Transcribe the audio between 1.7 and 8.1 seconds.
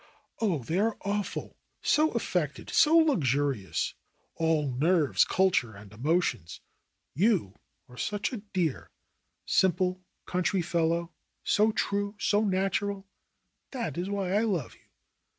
So affected, so luxurious, all nerves, culture and emotions. You are